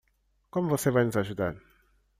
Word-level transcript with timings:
Como 0.53 0.67
você 0.73 0.89
vai 0.89 1.03
nos 1.05 1.15
ajudar? 1.17 1.55